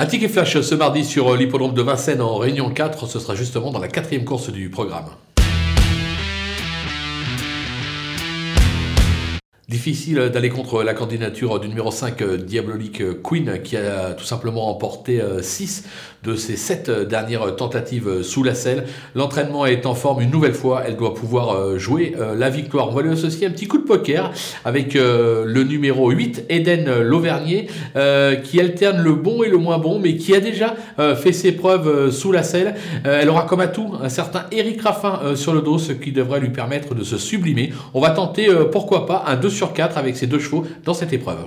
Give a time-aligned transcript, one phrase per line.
[0.00, 3.72] Un ticket flash ce mardi sur l'hippodrome de Vincennes en Réunion 4, ce sera justement
[3.72, 5.06] dans la quatrième course du programme.
[9.68, 15.20] Difficile d'aller contre la candidature du numéro 5 Diabolique Queen qui a tout simplement emporté
[15.42, 15.84] 6
[16.24, 18.84] de ses 7 dernières tentatives sous la selle.
[19.14, 22.88] L'entraînement est en forme une nouvelle fois, elle doit pouvoir jouer la victoire.
[22.88, 24.32] On va lui associer un petit coup de poker
[24.64, 27.66] avec le numéro 8 Eden Lauvernier
[28.44, 30.76] qui alterne le bon et le moins bon mais qui a déjà
[31.14, 32.74] fait ses preuves sous la selle.
[33.04, 36.48] Elle aura comme atout un certain Eric Raffin sur le dos ce qui devrait lui
[36.48, 37.74] permettre de se sublimer.
[37.92, 41.12] On va tenter pourquoi pas un 2 sur 4 avec ces deux chevaux dans cette
[41.12, 41.46] épreuve.